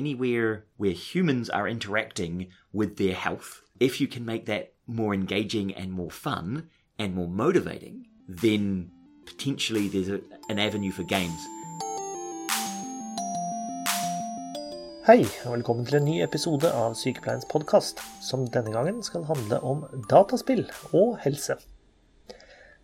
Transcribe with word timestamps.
anywhere 0.00 0.64
where 0.80 0.96
humans 1.10 1.50
are 1.50 1.68
interacting 1.68 2.48
with 2.72 2.96
their 2.96 3.14
health, 3.14 3.62
if 3.78 4.00
you 4.00 4.08
can 4.08 4.24
make 4.24 4.46
that 4.46 4.72
more 4.86 5.12
engaging 5.14 5.74
and 5.74 5.92
more 5.92 6.10
fun 6.10 6.68
and 6.98 7.14
more 7.14 7.28
motivating, 7.28 8.06
then 8.26 8.90
potentially 9.26 9.88
there's 9.88 10.08
a, 10.08 10.20
an 10.48 10.58
avenue 10.58 10.92
for 10.92 11.04
games. 11.04 11.40
Episode 16.28 16.70
Sykepleiens 16.94 17.94
som 18.20 18.46
denne 18.46 18.72
gangen 18.72 19.02
skal 19.02 19.24
handle 19.24 19.60
om 19.60 19.84
dataspill 20.10 20.64
og 20.92 21.18
helse. 21.24 21.56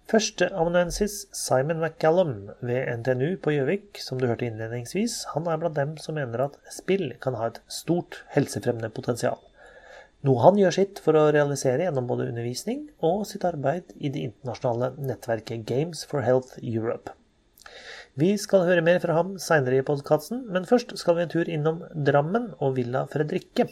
Førsteamanuensis 0.06 1.14
Simon 1.34 1.80
McCallum 1.80 2.52
ved 2.62 2.86
NTNU 3.00 3.40
på 3.42 3.56
Gjøvik, 3.56 3.98
som 3.98 4.20
du 4.20 4.28
hørte 4.30 4.46
innledningsvis, 4.46 5.16
han 5.32 5.48
er 5.50 5.58
blant 5.58 5.74
dem 5.74 5.96
som 5.98 6.14
mener 6.14 6.44
at 6.44 6.60
spill 6.70 7.08
kan 7.18 7.34
ha 7.34 7.48
et 7.50 7.58
stort 7.66 8.20
helsefremmende 8.36 8.92
potensial. 8.94 9.40
Noe 10.22 10.44
han 10.44 10.60
gjør 10.60 10.76
sitt 10.76 11.00
for 11.02 11.18
å 11.18 11.24
realisere 11.34 11.88
gjennom 11.88 12.06
både 12.06 12.28
undervisning 12.30 12.84
og 13.08 13.24
sitt 13.26 13.42
arbeid 13.48 13.90
i 13.98 14.12
det 14.14 14.22
internasjonale 14.28 14.92
nettverket 15.08 15.66
Games 15.66 16.04
for 16.06 16.22
Health 16.22 16.54
Europe. 16.62 17.10
Vi 18.14 18.30
skal 18.38 18.62
høre 18.68 18.86
mer 18.86 19.02
fra 19.02 19.18
ham 19.18 19.34
seinere 19.42 19.82
i 19.82 19.86
podkasten, 19.90 20.46
men 20.54 20.70
først 20.70 20.94
skal 21.02 21.18
vi 21.18 21.26
en 21.26 21.34
tur 21.34 21.50
innom 21.50 21.82
Drammen 22.06 22.52
og 22.62 22.78
Villa 22.78 23.04
Fredrikke. 23.10 23.66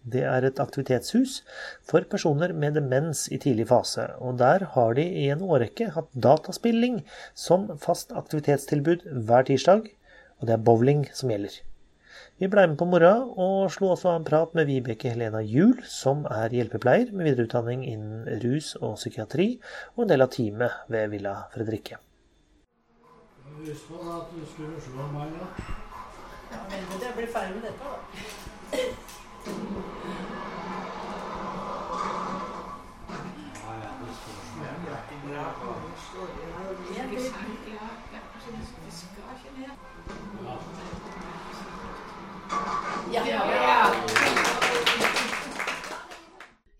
Det 0.00 0.22
er 0.24 0.46
et 0.48 0.60
aktivitetshus 0.62 1.40
for 1.84 2.06
personer 2.08 2.54
med 2.56 2.78
demens 2.78 3.26
i 3.28 3.38
tidlig 3.38 3.66
fase, 3.68 4.06
og 4.16 4.38
der 4.40 4.64
har 4.72 4.94
de 4.96 5.04
i 5.04 5.26
en 5.28 5.42
årrekke 5.44 5.90
hatt 5.92 6.08
dataspilling 6.16 7.02
som 7.36 7.68
fast 7.78 8.14
aktivitetstilbud 8.16 9.04
hver 9.28 9.44
tirsdag, 9.50 9.90
og 10.40 10.48
det 10.48 10.56
er 10.56 10.64
bowling 10.64 11.04
som 11.12 11.28
gjelder. 11.32 11.58
Vi 12.40 12.48
blei 12.48 12.64
med 12.70 12.78
på 12.80 12.86
moroa 12.88 13.26
og 13.44 13.68
slo 13.74 13.90
også 13.92 14.14
av 14.14 14.22
en 14.22 14.24
prat 14.24 14.54
med 14.56 14.70
Vibeke 14.70 15.12
Helena 15.12 15.42
Juel, 15.44 15.76
som 15.84 16.24
er 16.32 16.56
hjelpepleier 16.56 17.12
med 17.12 17.28
videreutdanning 17.28 17.84
innen 17.84 18.24
rus 18.40 18.72
og 18.80 18.96
psykiatri, 18.96 19.50
og 19.98 20.06
en 20.06 20.14
del 20.14 20.24
av 20.24 20.32
teamet 20.32 20.88
ved 20.88 21.12
Villa 21.12 21.36
Fredrikke. 21.52 22.00
Husk 23.60 23.92
på 23.92 24.00
at 24.16 24.32
du 24.32 24.40
skulle 24.48 24.80
slå 24.80 25.12
meg, 25.12 25.36
da. 25.36 25.68
Ja, 26.50 26.64
men 26.72 27.04
jeg 27.04 27.16
blir 27.20 27.32
ferdig 27.36 27.60
med 27.60 27.68
dette, 27.68 27.84
da. 27.84 29.09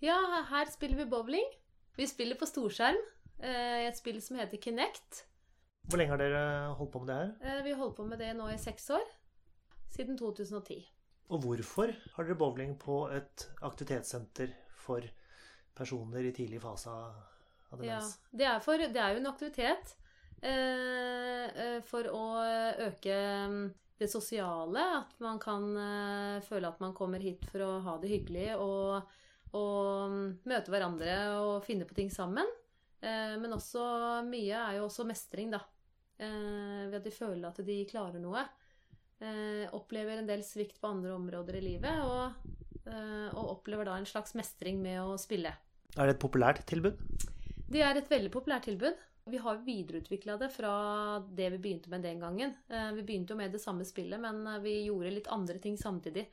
Ja, 0.00 0.19
her 0.50 0.70
spiller 0.72 0.97
vi 0.97 1.05
bowling. 1.05 1.45
Vi 1.97 2.06
spiller 2.06 2.36
på 2.36 2.47
storskjerm. 2.48 3.00
i 3.41 3.86
Et 3.89 3.97
spill 3.97 4.20
som 4.22 4.36
heter 4.36 4.61
Kinect. 4.61 5.24
Hvor 5.89 5.98
lenge 5.98 6.11
har 6.12 6.20
dere 6.20 6.74
holdt 6.74 6.92
på 6.92 6.98
med 6.98 7.08
det 7.08 7.17
her? 7.17 7.62
Vi 7.62 7.62
Vi 7.62 7.72
holder 7.72 7.95
på 7.97 8.05
med 8.05 8.19
det 8.19 8.36
nå 8.36 8.48
i 8.48 8.58
seks 8.58 8.91
år. 8.91 9.05
Siden 9.91 10.19
2010. 10.19 10.84
Og 11.31 11.45
hvorfor 11.45 11.92
har 12.17 12.27
dere 12.27 12.39
bowling 12.39 12.75
på 12.81 13.05
et 13.14 13.47
aktivitetssenter 13.62 14.50
for 14.75 15.05
personer 15.78 16.27
i 16.27 16.33
tidlig 16.34 16.59
fase 16.62 16.91
av 16.91 17.78
demens? 17.78 18.17
Ja, 18.19 18.39
det 18.39 18.48
er, 18.50 18.62
for, 18.64 18.83
det 18.83 18.98
er 19.03 19.14
jo 19.14 19.20
en 19.23 19.31
aktivitet 19.31 19.95
eh, 20.42 21.46
eh, 21.46 21.79
for 21.86 22.08
å 22.11 22.24
øke 22.89 23.19
mm, 23.52 23.61
det 24.02 24.11
sosiale. 24.11 24.86
At 25.05 25.14
man 25.23 25.39
kan 25.42 25.70
eh, 25.79 26.42
føle 26.46 26.73
at 26.73 26.83
man 26.83 26.96
kommer 26.98 27.23
hit 27.23 27.46
for 27.52 27.63
å 27.63 27.73
ha 27.86 27.98
det 28.02 28.11
hyggelig 28.11 28.48
og, 28.57 29.14
og 29.55 30.17
mm, 30.17 30.24
møte 30.51 30.74
hverandre 30.74 31.20
og 31.39 31.61
finne 31.67 31.86
på 31.86 31.95
ting 31.98 32.11
sammen. 32.11 32.48
Eh, 33.01 33.36
men 33.39 33.55
også 33.55 33.85
mye 34.27 34.64
er 34.67 34.80
jo 34.80 34.89
også 34.89 35.07
mestring, 35.08 35.55
da. 35.55 35.63
Eh, 36.20 36.89
ved 36.90 36.98
at 36.98 37.07
de 37.07 37.14
føler 37.14 37.46
at 37.48 37.63
de 37.64 37.85
klarer 37.89 38.19
noe. 38.19 38.42
Eh, 39.20 39.69
opplever 39.77 40.17
en 40.17 40.29
del 40.29 40.41
svikt 40.45 40.79
på 40.81 40.89
andre 40.89 41.13
områder 41.13 41.58
i 41.58 41.61
livet, 41.61 41.98
og, 42.08 42.33
eh, 42.89 43.29
og 43.36 43.58
opplever 43.58 43.85
da 43.85 43.98
en 44.01 44.08
slags 44.08 44.33
mestring 44.39 44.81
med 44.81 45.03
å 45.03 45.19
spille. 45.20 45.53
Er 45.97 46.08
det 46.08 46.14
et 46.14 46.23
populært 46.23 46.64
tilbud? 46.70 46.97
Det 47.70 47.83
er 47.85 48.01
et 48.01 48.08
veldig 48.08 48.31
populært 48.33 48.64
tilbud. 48.70 48.97
Vi 49.31 49.36
har 49.36 49.61
videreutvikla 49.67 50.39
det 50.41 50.48
fra 50.55 50.73
det 51.20 51.51
vi 51.53 51.58
begynte 51.58 51.92
med 51.92 52.03
den 52.03 52.19
gangen. 52.19 52.57
Eh, 52.70 52.92
Vi 52.92 53.03
begynte 53.03 53.35
jo 53.35 53.36
med 53.36 53.53
det 53.53 53.61
samme 53.61 53.85
spillet, 53.85 54.19
men 54.19 54.63
vi 54.63 54.86
gjorde 54.86 55.13
litt 55.13 55.29
andre 55.29 55.58
ting 55.58 55.77
samtidig. 55.77 56.27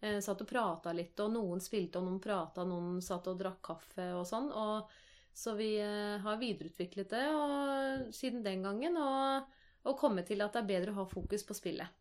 Satt 0.00 0.40
og 0.40 0.48
prata 0.48 0.94
litt, 0.96 1.20
og 1.20 1.30
noen 1.30 1.60
spilte, 1.60 1.98
og 1.98 2.06
noen 2.06 2.20
prata, 2.24 2.64
noen 2.64 3.02
satt 3.02 3.26
og 3.28 3.36
drakk 3.36 3.60
kaffe 3.60 4.14
og 4.16 4.24
sånn. 4.24 4.50
Og, 4.50 4.88
så 5.34 5.52
vi 5.54 5.76
har 5.76 6.38
videreutviklet 6.40 7.10
det 7.10 7.26
og, 7.28 8.08
siden 8.10 8.42
den 8.42 8.62
gangen, 8.62 8.96
og, 8.96 9.44
og 9.84 9.98
kommet 9.98 10.24
til 10.26 10.40
at 10.40 10.54
det 10.54 10.62
er 10.62 10.70
bedre 10.72 10.94
å 10.94 11.02
ha 11.02 11.04
fokus 11.04 11.44
på 11.44 11.52
spillet. 11.52 11.99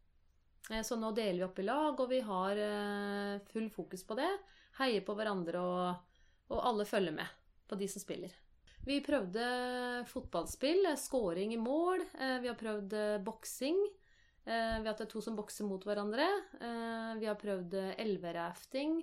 Eh, 0.72 0.82
Så 0.84 0.96
nå 1.00 1.12
deler 1.16 1.40
vi 1.40 1.48
opp 1.48 1.60
i 1.60 1.64
lag, 1.68 2.00
og 2.00 2.10
vi 2.12 2.20
har 2.26 2.58
eh, 2.58 3.40
full 3.54 3.70
fokus 3.74 4.04
på 4.06 4.18
det. 4.20 4.30
Heier 4.80 5.02
på 5.06 5.16
hverandre, 5.18 5.60
og, 5.62 6.20
og 6.54 6.62
alle 6.70 6.86
følger 6.86 7.16
med 7.16 7.28
på 7.70 7.78
de 7.80 7.88
som 7.92 8.02
spiller. 8.04 8.32
Vi 8.88 9.02
prøvde 9.06 9.44
fotballspill, 10.10 10.86
eh, 10.92 10.96
scoring 10.98 11.54
i 11.54 11.60
mål. 11.62 12.02
eh, 12.20 12.38
Vi 12.44 12.48
har 12.52 12.56
prøvd 12.60 12.96
boksing. 13.26 13.80
eh, 14.46 14.80
Vi 14.80 14.86
har 14.88 14.94
hatt 14.96 15.10
to 15.10 15.22
som 15.22 15.36
bokser 15.38 15.66
mot 15.68 15.84
hverandre. 15.84 16.28
eh, 16.62 17.14
Vi 17.20 17.26
har 17.28 17.36
prøvd 17.36 17.74
eh, 17.74 17.96
elverafting. 18.06 19.02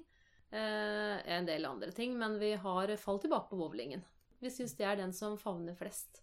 En 0.56 1.44
del 1.44 1.64
andre 1.66 1.90
ting, 1.92 2.12
men 2.16 2.38
vi 2.38 2.52
har 2.54 2.86
falt 2.96 3.22
tilbake 3.22 3.50
på 3.50 3.56
bowlingen. 3.58 4.04
Vi 4.40 4.48
syns 4.48 4.76
det 4.78 4.86
er 4.86 4.96
den 4.96 5.12
som 5.12 5.34
favner 5.36 5.74
flest. 5.74 6.22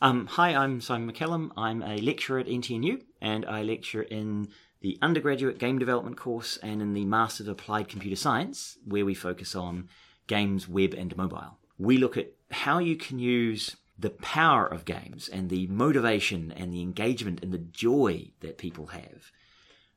Um, 0.00 0.26
hi, 0.26 0.54
I'm 0.54 0.80
Simon 0.80 1.12
McCallum. 1.12 1.50
I'm 1.56 1.82
a 1.82 1.96
lecturer 1.96 2.38
at 2.38 2.46
NTNU, 2.46 3.02
and 3.20 3.44
I 3.46 3.64
lecture 3.64 4.02
in 4.02 4.46
the 4.80 4.96
undergraduate 5.02 5.58
game 5.58 5.80
development 5.80 6.16
course 6.16 6.56
and 6.62 6.80
in 6.80 6.94
the 6.94 7.04
Master 7.04 7.42
of 7.42 7.48
Applied 7.48 7.88
Computer 7.88 8.14
Science, 8.14 8.78
where 8.84 9.04
we 9.04 9.14
focus 9.14 9.56
on 9.56 9.88
games, 10.28 10.68
web, 10.68 10.94
and 10.94 11.16
mobile. 11.16 11.58
We 11.78 11.96
look 11.96 12.16
at 12.16 12.30
how 12.52 12.78
you 12.78 12.94
can 12.94 13.18
use 13.18 13.74
the 13.98 14.10
power 14.10 14.68
of 14.68 14.84
games 14.84 15.28
and 15.28 15.50
the 15.50 15.66
motivation 15.66 16.52
and 16.52 16.72
the 16.72 16.82
engagement 16.82 17.42
and 17.42 17.52
the 17.52 17.58
joy 17.58 18.30
that 18.38 18.56
people 18.56 18.86
have 18.86 19.32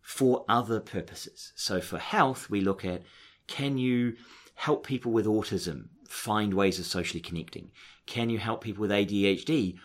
for 0.02 0.46
other 0.50 0.80
purposes. 0.80 1.54
So, 1.56 1.80
for 1.80 2.00
health, 2.00 2.50
we 2.50 2.62
look 2.62 2.84
at 2.84 3.04
can 3.46 3.78
you 3.78 4.16
help 4.56 4.84
people 4.84 5.12
with 5.12 5.28
autism 5.28 5.90
find 6.08 6.56
ways 6.56 6.80
of 6.80 6.88
socially 6.88 7.22
connecting? 7.22 7.70
Can 8.08 8.32
you 8.32 8.40
help 8.40 8.64
people 8.64 8.82
with 8.82 8.90
ADHD 8.90 9.78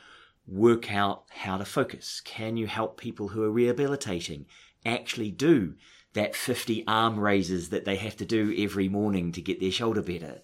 work 0.47 0.93
out 0.93 1.25
how 1.29 1.57
to 1.57 1.65
focus? 1.65 2.21
Can 2.25 2.57
you 2.57 2.67
help 2.67 3.01
people 3.01 3.29
who 3.29 3.43
are 3.43 3.51
rehabilitating 3.51 4.47
actually 4.85 5.31
do 5.31 5.75
that 6.13 6.35
50 6.35 6.85
arm 6.87 7.19
raises 7.19 7.69
that 7.71 7.85
they 7.85 7.97
have 7.97 8.17
to 8.17 8.25
do 8.25 8.55
every 8.57 8.89
morning 8.89 9.33
to 9.33 9.43
get 9.43 9.61
their 9.61 9.71
shoulder 9.71 10.03
better 10.03 10.41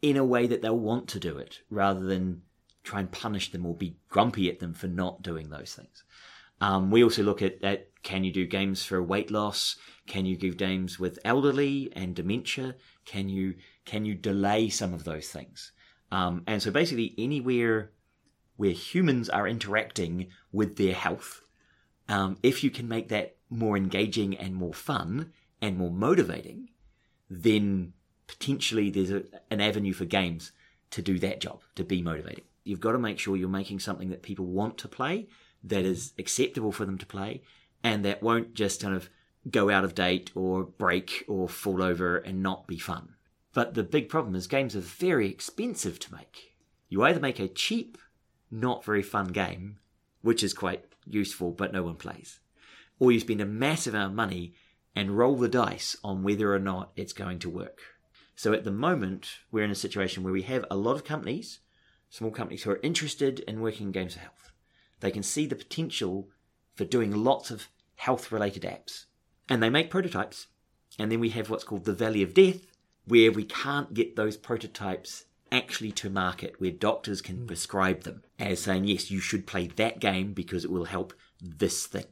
in 0.00 0.16
a 0.16 0.24
way 0.24 0.46
that 0.46 0.62
they'll 0.62 0.78
want 0.78 1.08
to 1.08 1.20
do 1.20 1.38
it 1.38 1.60
rather 1.70 2.00
than 2.00 2.42
try 2.84 3.00
and 3.00 3.10
punish 3.10 3.52
them 3.52 3.66
or 3.66 3.74
be 3.74 3.96
grumpy 4.08 4.48
at 4.48 4.58
them 4.58 4.74
for 4.74 4.86
not 4.86 5.22
doing 5.22 5.48
those 5.50 5.74
things? 5.74 6.04
Um, 6.60 6.90
we 6.92 7.02
also 7.02 7.24
look 7.24 7.42
at, 7.42 7.62
at 7.64 7.88
can 8.04 8.22
you 8.22 8.32
do 8.32 8.46
games 8.46 8.84
for 8.84 9.02
weight 9.02 9.30
loss? 9.30 9.76
Can 10.06 10.26
you 10.26 10.36
give 10.36 10.56
games 10.56 10.98
with 10.98 11.18
elderly 11.24 11.92
and 11.96 12.14
dementia? 12.14 12.76
Can 13.04 13.28
you 13.28 13.54
can 13.84 14.04
you 14.04 14.14
delay 14.14 14.68
some 14.68 14.94
of 14.94 15.02
those 15.02 15.28
things? 15.28 15.72
Um, 16.12 16.42
and 16.46 16.62
so 16.62 16.70
basically 16.70 17.14
anywhere 17.18 17.90
where 18.56 18.70
humans 18.70 19.28
are 19.28 19.48
interacting 19.48 20.28
with 20.52 20.76
their 20.76 20.94
health, 20.94 21.42
um, 22.08 22.36
if 22.42 22.62
you 22.62 22.70
can 22.70 22.88
make 22.88 23.08
that 23.08 23.36
more 23.50 23.76
engaging 23.76 24.36
and 24.36 24.54
more 24.54 24.74
fun 24.74 25.32
and 25.60 25.76
more 25.76 25.90
motivating, 25.90 26.70
then 27.28 27.92
potentially 28.26 28.90
there's 28.90 29.10
a, 29.10 29.24
an 29.50 29.60
avenue 29.60 29.92
for 29.92 30.04
games 30.04 30.52
to 30.90 31.02
do 31.02 31.18
that 31.18 31.40
job, 31.40 31.60
to 31.74 31.84
be 31.84 32.02
motivating. 32.02 32.44
You've 32.64 32.80
got 32.80 32.92
to 32.92 32.98
make 32.98 33.18
sure 33.18 33.36
you're 33.36 33.48
making 33.48 33.80
something 33.80 34.10
that 34.10 34.22
people 34.22 34.46
want 34.46 34.78
to 34.78 34.88
play, 34.88 35.28
that 35.64 35.84
is 35.84 36.12
acceptable 36.18 36.72
for 36.72 36.84
them 36.84 36.98
to 36.98 37.06
play, 37.06 37.42
and 37.82 38.04
that 38.04 38.22
won't 38.22 38.54
just 38.54 38.82
kind 38.82 38.94
of 38.94 39.08
go 39.50 39.70
out 39.70 39.84
of 39.84 39.94
date 39.94 40.30
or 40.34 40.64
break 40.64 41.24
or 41.28 41.48
fall 41.48 41.82
over 41.82 42.18
and 42.18 42.42
not 42.42 42.66
be 42.66 42.78
fun. 42.78 43.14
But 43.54 43.74
the 43.74 43.82
big 43.82 44.08
problem 44.08 44.34
is 44.34 44.46
games 44.46 44.74
are 44.76 44.80
very 44.80 45.28
expensive 45.28 45.98
to 46.00 46.14
make. 46.14 46.54
You 46.88 47.02
either 47.02 47.20
make 47.20 47.38
a 47.38 47.48
cheap, 47.48 47.98
not 48.52 48.84
very 48.84 49.02
fun 49.02 49.28
game, 49.28 49.78
which 50.20 50.42
is 50.44 50.54
quite 50.54 50.84
useful 51.06 51.50
but 51.50 51.72
no 51.72 51.82
one 51.82 51.96
plays, 51.96 52.38
or 53.00 53.10
you 53.10 53.18
spend 53.18 53.40
a 53.40 53.46
massive 53.46 53.94
amount 53.94 54.12
of 54.12 54.16
money 54.16 54.54
and 54.94 55.16
roll 55.16 55.36
the 55.36 55.48
dice 55.48 55.96
on 56.04 56.22
whether 56.22 56.54
or 56.54 56.58
not 56.58 56.92
it's 56.94 57.12
going 57.12 57.38
to 57.40 57.50
work. 57.50 57.80
So 58.36 58.52
at 58.52 58.64
the 58.64 58.70
moment, 58.70 59.38
we're 59.50 59.64
in 59.64 59.70
a 59.70 59.74
situation 59.74 60.22
where 60.22 60.32
we 60.32 60.42
have 60.42 60.64
a 60.70 60.76
lot 60.76 60.94
of 60.94 61.04
companies, 61.04 61.60
small 62.10 62.30
companies, 62.30 62.62
who 62.62 62.70
are 62.70 62.80
interested 62.82 63.40
in 63.40 63.60
working 63.60 63.86
in 63.86 63.92
games 63.92 64.16
of 64.16 64.22
health. 64.22 64.50
They 65.00 65.10
can 65.10 65.22
see 65.22 65.46
the 65.46 65.56
potential 65.56 66.28
for 66.74 66.84
doing 66.84 67.12
lots 67.12 67.50
of 67.50 67.68
health 67.96 68.32
related 68.32 68.62
apps. 68.62 69.04
And 69.48 69.62
they 69.62 69.70
make 69.70 69.90
prototypes. 69.90 70.46
And 70.98 71.10
then 71.10 71.20
we 71.20 71.30
have 71.30 71.50
what's 71.50 71.64
called 71.64 71.84
the 71.84 71.92
Valley 71.92 72.22
of 72.22 72.34
Death, 72.34 72.66
where 73.06 73.32
we 73.32 73.44
can't 73.44 73.94
get 73.94 74.16
those 74.16 74.36
prototypes 74.36 75.24
actually 75.52 75.92
to 75.92 76.10
market, 76.10 76.60
where 76.60 76.70
doctors 76.72 77.20
can 77.20 77.46
prescribe 77.46 78.02
them 78.02 78.24
as 78.38 78.60
saying, 78.60 78.84
yes, 78.84 79.10
you 79.10 79.20
should 79.20 79.46
play 79.46 79.68
that 79.68 80.00
game 80.00 80.32
because 80.32 80.64
it 80.64 80.70
will 80.70 80.86
help 80.86 81.12
this 81.40 81.86
thing. 81.86 82.06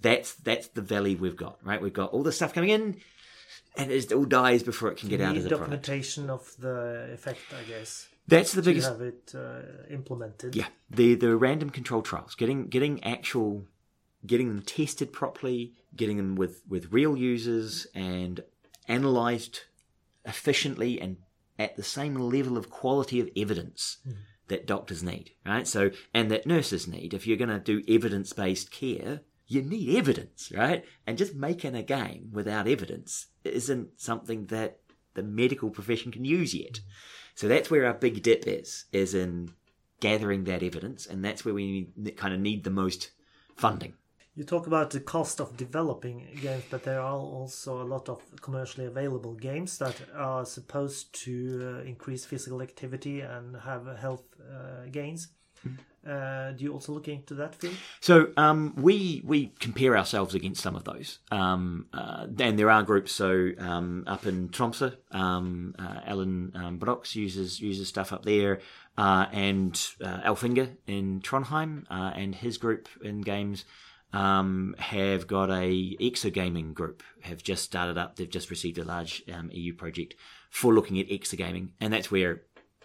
That's 0.00 0.34
that's 0.34 0.68
the 0.68 0.82
valley 0.82 1.14
we've 1.16 1.36
got, 1.36 1.58
right? 1.64 1.80
We've 1.80 1.92
got 1.92 2.12
all 2.12 2.22
the 2.22 2.32
stuff 2.32 2.52
coming 2.54 2.70
in, 2.70 2.96
and 3.76 3.90
it 3.90 4.12
all 4.12 4.24
dies 4.24 4.62
before 4.62 4.90
it 4.90 4.98
can 4.98 5.08
get 5.08 5.20
out 5.20 5.34
Need 5.34 5.42
the 5.42 5.46
a 5.46 5.58
product. 5.58 5.70
documentation 5.82 6.30
of 6.30 6.54
the 6.58 7.10
effect, 7.12 7.40
I 7.58 7.62
guess, 7.68 8.08
That's 8.28 8.52
the 8.52 8.62
to 8.62 8.66
biggest 8.70 8.88
have 8.88 9.00
it 9.00 9.32
uh, 9.34 9.60
implemented. 9.90 10.54
Yeah, 10.56 10.68
the 10.90 11.14
the 11.14 11.36
random 11.36 11.70
control 11.70 12.02
trials, 12.02 12.34
getting 12.34 12.66
getting 12.68 13.02
actual, 13.04 13.66
getting 14.26 14.48
them 14.48 14.62
tested 14.62 15.12
properly, 15.12 15.74
getting 15.94 16.16
them 16.16 16.34
with 16.34 16.62
with 16.68 16.92
real 16.92 17.16
users 17.16 17.86
and 17.94 18.42
analyzed 18.88 19.60
efficiently 20.24 21.00
and 21.00 21.16
at 21.58 21.76
the 21.76 21.82
same 21.82 22.14
level 22.14 22.56
of 22.56 22.70
quality 22.70 23.20
of 23.20 23.30
evidence 23.36 23.98
hmm. 24.04 24.12
that 24.48 24.66
doctors 24.66 25.02
need, 25.02 25.32
right? 25.46 25.66
So 25.66 25.90
and 26.14 26.30
that 26.30 26.46
nurses 26.46 26.86
need. 26.86 27.14
If 27.14 27.26
you're 27.26 27.36
going 27.36 27.48
to 27.48 27.58
do 27.58 27.82
evidence 27.88 28.32
based 28.32 28.70
care, 28.70 29.20
you 29.46 29.62
need 29.62 29.96
evidence, 29.96 30.50
right? 30.54 30.84
And 31.06 31.18
just 31.18 31.34
making 31.34 31.74
a 31.74 31.82
game 31.82 32.30
without 32.32 32.68
evidence 32.68 33.26
isn't 33.44 34.00
something 34.00 34.46
that 34.46 34.78
the 35.14 35.22
medical 35.22 35.70
profession 35.70 36.10
can 36.10 36.24
use 36.24 36.54
yet. 36.54 36.78
Hmm. 36.78 36.82
So 37.34 37.48
that's 37.48 37.70
where 37.70 37.86
our 37.86 37.94
big 37.94 38.22
dip 38.22 38.44
is, 38.46 38.84
is 38.92 39.14
in 39.14 39.52
gathering 40.00 40.44
that 40.44 40.62
evidence, 40.62 41.06
and 41.06 41.24
that's 41.24 41.44
where 41.44 41.54
we 41.54 41.88
kind 42.16 42.34
of 42.34 42.40
need 42.40 42.64
the 42.64 42.70
most 42.70 43.12
funding. 43.56 43.94
You 44.34 44.44
talk 44.44 44.66
about 44.66 44.90
the 44.90 45.00
cost 45.00 45.40
of 45.40 45.58
developing 45.58 46.26
games, 46.40 46.64
but 46.70 46.84
there 46.84 47.00
are 47.00 47.18
also 47.18 47.82
a 47.82 47.84
lot 47.84 48.08
of 48.08 48.22
commercially 48.40 48.86
available 48.86 49.34
games 49.34 49.76
that 49.76 49.94
are 50.16 50.46
supposed 50.46 51.12
to 51.24 51.82
uh, 51.82 51.86
increase 51.86 52.24
physical 52.24 52.62
activity 52.62 53.20
and 53.20 53.54
have 53.56 53.86
health 53.98 54.24
uh, 54.40 54.86
gains. 54.90 55.28
Uh, 56.08 56.52
do 56.52 56.64
you 56.64 56.72
also 56.72 56.92
look 56.92 57.08
into 57.08 57.34
that 57.34 57.54
field? 57.54 57.76
So 58.00 58.32
um, 58.38 58.72
we 58.76 59.22
we 59.24 59.52
compare 59.60 59.96
ourselves 59.96 60.34
against 60.34 60.62
some 60.62 60.74
of 60.74 60.84
those, 60.84 61.18
um, 61.30 61.86
uh, 61.92 62.26
and 62.40 62.58
there 62.58 62.70
are 62.70 62.82
groups. 62.82 63.12
So 63.12 63.50
um, 63.58 64.02
up 64.06 64.26
in 64.26 64.48
Tromsø, 64.48 64.96
um, 65.12 65.74
uh, 65.78 66.00
Alan 66.04 66.52
um, 66.54 66.78
Brox 66.78 67.14
uses 67.14 67.60
uses 67.60 67.86
stuff 67.86 68.12
up 68.12 68.24
there, 68.24 68.60
uh, 68.96 69.26
and 69.30 69.78
uh, 70.02 70.22
Alf 70.24 70.42
Inge 70.42 70.70
in 70.86 71.20
Trondheim 71.20 71.84
uh, 71.88 72.12
and 72.16 72.34
his 72.34 72.58
group 72.58 72.88
in 73.04 73.20
games 73.20 73.64
um, 74.12 74.74
have 74.78 75.26
got 75.26 75.50
a 75.50 75.96
exergaming 76.00 76.74
group. 76.74 77.02
Have 77.22 77.42
just 77.42 77.64
started 77.64 77.98
up. 77.98 78.16
They've 78.16 78.28
just 78.28 78.50
received 78.50 78.78
a 78.78 78.84
large 78.84 79.22
um, 79.32 79.50
EU 79.52 79.74
project 79.74 80.14
for 80.50 80.74
looking 80.74 80.98
at 80.98 81.08
exergaming, 81.08 81.70
and 81.80 81.92
that's 81.92 82.10
where. 82.10 82.42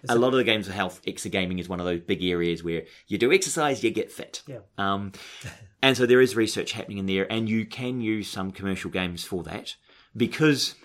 A 0.09 0.15
lot 0.15 0.27
of 0.27 0.35
the 0.35 0.43
games 0.43 0.67
of 0.67 0.75
health, 0.75 1.01
exergaming 1.07 1.59
is 1.59 1.67
one 1.67 1.79
of 1.79 1.85
those 1.87 2.01
big 2.01 2.23
areas 2.23 2.63
where 2.63 2.83
you 3.07 3.17
do 3.17 3.33
exercise, 3.33 3.83
you 3.83 3.89
get 3.89 4.11
fit. 4.11 4.43
Yeah. 4.45 4.59
Um, 4.77 5.11
and 5.81 5.97
so 5.97 6.05
there 6.05 6.21
is 6.21 6.35
research 6.35 6.73
happening 6.73 6.99
in 6.99 7.07
there, 7.07 7.29
and 7.31 7.49
you 7.49 7.65
can 7.65 7.99
use 7.99 8.29
some 8.29 8.51
commercial 8.51 8.91
games 8.91 9.23
for 9.25 9.41
that 9.43 9.75
because 10.15 10.75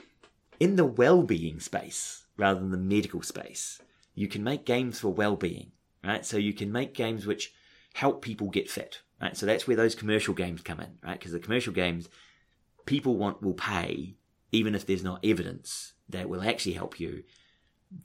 in 0.59 0.77
the 0.77 0.85
well-being 0.87 1.61
space 1.61 2.25
rather 2.37 2.59
than 2.59 2.71
the 2.71 2.79
medical 2.79 3.23
space, 3.23 3.81
you 4.15 4.29
can 4.29 4.43
make 4.43 4.65
games 4.65 5.01
for 5.01 5.11
well-being, 5.11 5.73
right? 6.03 6.25
So 6.25 6.37
you 6.37 6.55
can 6.55 6.73
make 6.73 6.95
games 6.95 7.27
which 7.27 7.53
help 7.95 8.23
people 8.23 8.49
get 8.49 8.71
fit, 8.71 9.01
right? 9.21 9.37
So 9.37 9.47
that's 9.47 9.67
where 9.67 9.77
those 9.77 9.95
commercial 9.95 10.35
games 10.35 10.63
come 10.63 10.81
in, 10.81 10.99
right? 11.03 11.19
Because 11.19 11.33
the 11.33 11.39
commercial 11.39 11.73
games, 11.73 12.09
people 12.87 13.17
want 13.17 13.43
will 13.43 13.55
pay 13.55 14.17
even 14.51 14.75
if 14.75 14.87
there's 14.87 15.03
not 15.03 15.25
evidence 15.25 15.95
that 16.09 16.29
will 16.29 16.43
actually 16.43 16.75
help 16.75 17.01
you. 17.01 17.25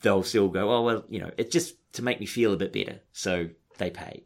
They'll 0.01 0.24
still 0.24 0.50
go, 0.50 0.72
oh 0.72 0.81
well, 0.81 1.06
you 1.10 1.19
know, 1.19 1.31
it's 1.38 1.51
just 1.51 1.75
to 1.94 2.01
make 2.01 2.19
me 2.19 2.25
feel 2.25 2.54
a 2.54 2.57
bit 2.57 2.74
better, 2.74 3.01
so 3.12 3.50
they 3.78 3.89
pay. 3.89 4.24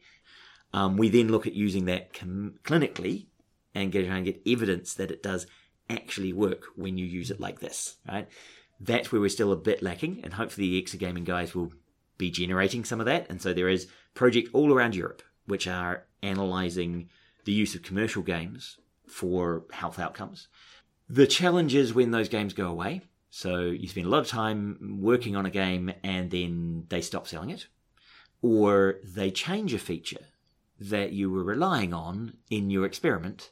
Um, 0.73 0.97
we 0.97 1.09
then 1.09 1.29
look 1.29 1.47
at 1.47 1.53
using 1.53 1.85
that 1.85 2.13
com- 2.13 2.55
clinically 2.63 3.27
and 3.75 3.91
get, 3.91 4.05
try 4.05 4.17
and 4.17 4.25
get 4.25 4.41
evidence 4.45 4.93
that 4.95 5.11
it 5.11 5.21
does 5.21 5.45
actually 5.89 6.33
work 6.33 6.65
when 6.75 6.97
you 6.97 7.05
use 7.05 7.31
it 7.31 7.39
like 7.39 7.59
this, 7.59 7.97
right? 8.07 8.27
That's 8.79 9.11
where 9.11 9.21
we're 9.21 9.29
still 9.29 9.51
a 9.51 9.57
bit 9.57 9.83
lacking, 9.83 10.21
and 10.23 10.33
hopefully 10.33 10.69
the 10.69 10.81
Exergaming 10.81 11.25
guys 11.25 11.53
will 11.53 11.71
be 12.17 12.31
generating 12.31 12.85
some 12.85 12.99
of 12.99 13.05
that. 13.05 13.27
And 13.29 13.41
so 13.41 13.53
there 13.53 13.69
is 13.69 13.87
project 14.13 14.49
all 14.53 14.73
around 14.73 14.95
Europe 14.95 15.21
which 15.51 15.67
are 15.67 16.05
analysing 16.23 17.09
the 17.43 17.51
use 17.51 17.75
of 17.75 17.83
commercial 17.83 18.23
games 18.23 18.79
for 19.05 19.65
health 19.73 19.99
outcomes. 19.99 20.47
The 21.09 21.27
challenge 21.27 21.75
is 21.75 21.93
when 21.93 22.11
those 22.11 22.29
games 22.29 22.53
go 22.53 22.69
away. 22.69 23.01
So 23.29 23.59
you 23.59 23.89
spend 23.89 24.07
a 24.07 24.09
lot 24.09 24.21
of 24.21 24.27
time 24.27 24.99
working 25.01 25.35
on 25.35 25.45
a 25.45 25.49
game 25.49 25.91
and 26.05 26.31
then 26.31 26.85
they 26.87 27.01
stop 27.01 27.27
selling 27.27 27.49
it, 27.49 27.67
or 28.41 29.01
they 29.03 29.29
change 29.29 29.73
a 29.73 29.77
feature 29.77 30.25
that 30.79 31.11
you 31.11 31.29
were 31.29 31.43
relying 31.43 31.93
on 31.93 32.37
in 32.49 32.69
your 32.69 32.85
experiment, 32.85 33.51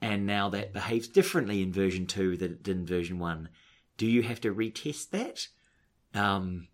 and 0.00 0.24
now 0.24 0.48
that 0.48 0.72
behaves 0.72 1.06
differently 1.06 1.60
in 1.60 1.70
version 1.70 2.06
2 2.06 2.38
than 2.38 2.52
it 2.52 2.62
did 2.62 2.78
in 2.78 2.86
version 2.86 3.18
1. 3.18 3.50
Do 3.98 4.06
you 4.06 4.22
have 4.22 4.40
to 4.40 4.54
retest 4.54 5.10
that? 5.10 5.48
Um, 6.18 6.68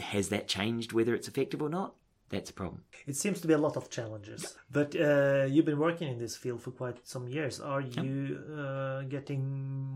has 0.00 0.28
that 0.28 0.48
changed 0.48 0.92
whether 0.92 1.14
it's 1.14 1.28
effective 1.28 1.62
or 1.62 1.70
not? 1.70 1.94
That's 2.32 2.50
a 2.50 2.54
problem. 2.54 2.82
It 3.06 3.14
seems 3.14 3.40
to 3.42 3.46
be 3.46 3.52
a 3.52 3.58
lot 3.58 3.76
of 3.76 3.90
challenges. 3.90 4.56
But 4.70 4.96
uh, 4.96 5.44
you've 5.48 5.66
been 5.66 5.78
working 5.78 6.08
in 6.08 6.18
this 6.18 6.34
field 6.34 6.62
for 6.62 6.70
quite 6.70 7.06
some 7.06 7.28
years. 7.28 7.60
Are 7.60 7.82
you 7.82 8.40
uh, 8.58 9.02
getting 9.02 9.42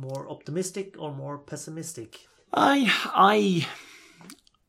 more 0.06 0.28
optimistic 0.28 0.96
or 0.98 1.12
more 1.12 1.38
pessimistic? 1.38 2.28
I 2.52 2.92
I 3.14 3.66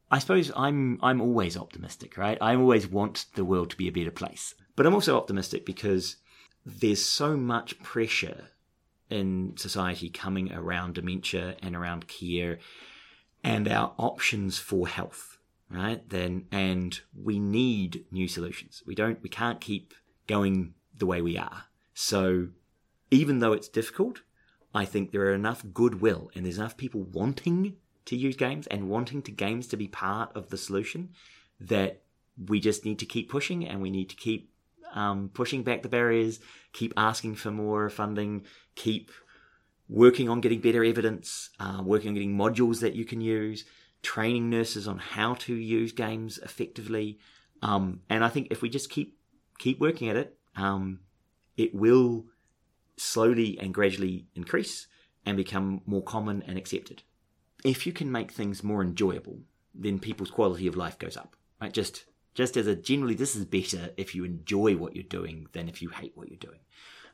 I 0.09 0.19
suppose 0.19 0.49
I'm 0.55 0.97
I'm 1.03 1.19
always 1.21 1.57
optimistic, 1.57 2.17
right? 2.17 2.37
I 2.39 2.55
always 2.55 2.87
want 2.87 3.25
the 3.35 3.43
world 3.43 3.69
to 3.71 3.77
be 3.77 3.89
a 3.89 3.91
better 3.91 4.11
place. 4.11 4.55
But 4.77 4.85
I'm 4.85 4.93
also 4.93 5.17
optimistic 5.17 5.65
because 5.65 6.15
there's 6.65 7.03
so 7.03 7.35
much 7.35 7.79
pressure 7.83 8.45
in 9.09 9.55
society 9.57 10.09
coming 10.09 10.53
around 10.53 10.95
dementia 10.95 11.55
and 11.61 11.75
around 11.75 12.07
care 12.07 12.59
and 13.43 13.67
our 13.67 13.93
options 13.97 14.57
for 14.57 14.87
health, 14.87 15.36
right? 15.69 16.07
Then 16.09 16.45
and 16.51 16.99
we 17.15 17.39
need 17.39 18.05
new 18.11 18.27
solutions. 18.27 18.83
We 18.85 18.95
don't 18.95 19.21
we 19.21 19.29
can't 19.29 19.61
keep 19.61 19.93
going 20.27 20.73
the 20.97 21.05
way 21.05 21.21
we 21.21 21.37
are. 21.37 21.65
So 21.93 22.49
even 23.11 23.39
though 23.39 23.53
it's 23.53 23.67
difficult, 23.67 24.21
I 24.73 24.85
think 24.85 25.11
there 25.11 25.21
are 25.21 25.33
enough 25.33 25.63
goodwill 25.73 26.31
and 26.35 26.45
there's 26.45 26.57
enough 26.57 26.77
people 26.77 27.03
wanting 27.03 27.75
to 28.05 28.15
use 28.15 28.35
games 28.35 28.67
and 28.67 28.89
wanting 28.89 29.21
to 29.23 29.31
games 29.31 29.67
to 29.67 29.77
be 29.77 29.87
part 29.87 30.35
of 30.35 30.49
the 30.49 30.57
solution 30.57 31.09
that 31.59 32.03
we 32.47 32.59
just 32.59 32.85
need 32.85 32.99
to 32.99 33.05
keep 33.05 33.29
pushing 33.29 33.67
and 33.67 33.81
we 33.81 33.89
need 33.89 34.09
to 34.09 34.15
keep 34.15 34.51
um, 34.93 35.29
pushing 35.33 35.63
back 35.63 35.81
the 35.81 35.89
barriers, 35.89 36.39
keep 36.71 36.93
asking 36.95 37.35
for 37.35 37.51
more 37.51 37.89
funding, 37.89 38.45
keep 38.75 39.11
working 39.89 40.29
on 40.29 40.41
getting 40.41 40.59
better 40.59 40.83
evidence, 40.83 41.49
uh, 41.59 41.81
working 41.83 42.09
on 42.09 42.13
getting 42.13 42.37
modules 42.37 42.79
that 42.81 42.95
you 42.95 43.05
can 43.05 43.21
use, 43.21 43.65
training 44.01 44.49
nurses 44.49 44.87
on 44.87 44.97
how 44.97 45.33
to 45.35 45.55
use 45.55 45.91
games 45.91 46.37
effectively. 46.39 47.19
Um, 47.61 48.01
and 48.09 48.23
I 48.23 48.29
think 48.29 48.47
if 48.51 48.61
we 48.61 48.69
just 48.69 48.89
keep 48.89 49.17
keep 49.57 49.79
working 49.79 50.09
at 50.09 50.15
it, 50.15 50.37
um, 50.55 50.99
it 51.55 51.73
will 51.73 52.25
slowly 52.97 53.57
and 53.59 53.73
gradually 53.73 54.25
increase 54.35 54.87
and 55.25 55.35
become 55.35 55.81
more 55.85 56.03
common 56.03 56.43
and 56.47 56.57
accepted. 56.57 57.03
If 57.63 57.85
you 57.87 57.93
can 57.93 58.11
make 58.11 58.31
things 58.31 58.63
more 58.63 58.81
enjoyable, 58.81 59.39
then 59.73 59.99
people's 59.99 60.31
quality 60.31 60.67
of 60.67 60.75
life 60.75 60.97
goes 60.99 61.17
up. 61.17 61.35
Right? 61.59 61.73
Just 61.73 62.05
just 62.33 62.55
as 62.55 62.67
a 62.67 62.75
generally, 62.75 63.15
this 63.15 63.35
is 63.35 63.45
better 63.45 63.89
if 63.97 64.13
you 64.13 64.23
enjoy 64.23 64.77
what 64.77 64.95
you're 64.95 65.03
doing 65.03 65.47
than 65.53 65.67
if 65.67 65.81
you 65.81 65.89
hate 65.89 66.11
what 66.15 66.29
you're 66.29 66.37
doing. 66.37 66.59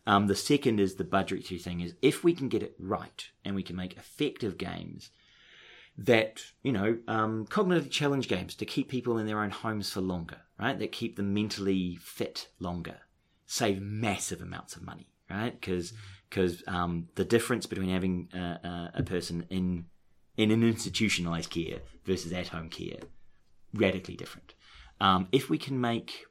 Um, 0.06 0.28
the 0.28 0.36
second 0.36 0.82
is 0.82 0.96
the 0.96 1.06
budgetary 1.06 1.60
thing 1.60 1.80
is 1.80 1.96
if 2.02 2.26
we 2.26 2.34
can 2.34 2.50
get 2.50 2.62
it 2.62 2.76
right 2.78 3.30
and 3.46 3.56
we 3.56 3.64
can 3.64 3.78
make 3.78 3.96
effective 3.96 4.58
games 4.58 5.12
that 5.98 6.44
you 6.64 6.72
know 6.72 6.98
um, 7.08 7.46
cognitive 7.48 7.90
challenge 7.90 8.28
games 8.28 8.56
to 8.56 8.66
keep 8.66 8.90
people 8.90 9.18
in 9.18 9.28
their 9.28 9.42
own 9.42 9.52
homes 9.52 9.92
for 9.92 10.02
longer, 10.02 10.38
right? 10.60 10.78
That 10.78 10.92
keep 10.92 11.16
them 11.16 11.34
mentally 11.34 11.98
fit 12.02 12.50
longer, 12.60 12.98
save 13.46 13.82
massive 13.82 14.42
amounts 14.42 14.76
of 14.76 14.84
money, 14.84 15.10
right? 15.30 15.60
Because 15.60 15.94
because 16.30 16.64
um, 16.68 17.10
the 17.16 17.26
difference 17.26 17.66
between 17.66 17.90
having 17.90 18.30
uh, 18.34 18.90
a 18.94 19.04
person 19.04 19.46
in 19.50 19.86
in 20.36 20.52
an 20.52 20.64
institutionalized 20.64 21.50
care 21.50 21.80
versus 22.06 22.34
at 22.34 22.48
home 22.50 22.70
care 22.70 23.00
radically 23.74 24.16
different. 24.16 24.54
Um, 25.00 25.28
if 25.32 25.50
we 25.50 25.58
can 25.58 25.80
make 25.80 26.26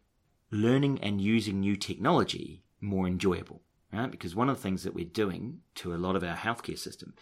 learning 0.51 1.01
and 1.03 1.21
using 1.21 1.61
new 1.61 1.77
technology 1.77 2.65
more 2.81 3.07
enjoyable, 3.07 3.63
right? 3.93 4.11
Because 4.11 4.35
one 4.35 4.49
of 4.49 4.57
the 4.57 4.63
things 4.63 4.83
that 4.85 4.95
we're 4.95 5.05
doing 5.05 5.61
to 5.77 5.95
a 5.95 5.97
lot 5.97 6.17
of 6.17 6.25
our 6.25 6.37
healthcare 6.37 6.79
system 6.79 7.15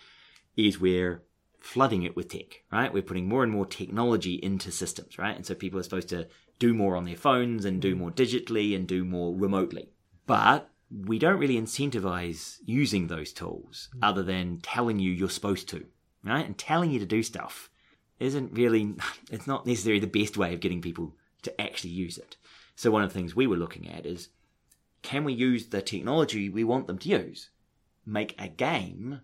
is 0.57 0.81
we're 0.81 1.23
flooding 1.61 2.03
it 2.03 2.17
with 2.17 2.29
tech, 2.29 2.63
right? 2.73 2.93
We're 2.93 3.03
putting 3.03 3.29
more 3.29 3.43
and 3.43 3.53
more 3.53 3.67
technology 3.67 4.35
into 4.35 4.71
systems, 4.71 5.19
right? 5.19 5.37
And 5.37 5.45
so 5.45 5.55
people 5.55 5.79
are 5.79 5.85
supposed 5.85 6.09
to 6.09 6.27
do 6.59 6.75
more 6.75 6.97
on 6.97 7.05
their 7.05 7.17
phones 7.17 7.65
and 7.65 7.81
do 7.81 7.95
mm. 7.95 7.99
more 7.99 8.11
digitally 8.11 8.75
and 8.75 8.87
do 8.87 9.05
more 9.05 9.35
remotely. 9.35 9.91
But 10.27 10.71
we 10.91 11.19
don't 11.19 11.39
really 11.39 11.61
incentivize 11.61 12.59
using 12.65 13.07
those 13.07 13.33
tools 13.33 13.89
mm. 13.95 14.01
other 14.03 14.23
than 14.23 14.61
telling 14.63 14.99
you 14.99 15.13
you're 15.13 15.31
supposed 15.31 15.69
to, 15.71 15.87
right? 16.25 16.45
And 16.45 16.57
telling 16.57 16.91
you 16.91 16.99
to 16.99 17.07
do 17.07 17.23
stuff 17.23 17.71
isn't 18.19 18.53
really, 18.53 18.95
it's 19.31 19.47
not 19.47 19.67
necessarily 19.67 20.01
the 20.01 20.07
best 20.07 20.37
way 20.37 20.55
of 20.55 20.61
getting 20.61 20.83
people 20.83 21.15
to 21.43 21.61
actually 21.61 21.91
use 21.91 22.19
it. 22.19 22.37
So 22.75 22.91
one 22.91 23.03
of 23.03 23.13
the 23.13 23.19
things 23.19 23.37
we 23.37 23.47
were 23.47 23.57
looking 23.57 23.89
at 23.89 24.07
is 24.07 24.29
can 25.03 25.25
we 25.25 25.33
use 25.33 25.67
the 25.67 25.83
technology 25.83 26.49
we 26.49 26.65
want 26.65 26.87
them 26.87 26.99
to 26.99 27.09
use? 27.09 27.51
Make 28.05 28.35
a 28.39 28.49
game 28.49 29.21